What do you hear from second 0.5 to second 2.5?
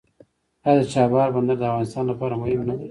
آیا د چابهار بندر د افغانستان لپاره